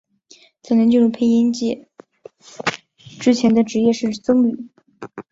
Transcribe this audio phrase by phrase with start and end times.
[0.63, 1.87] 早年进入配音业界
[3.19, 4.67] 之前的职业是僧侣。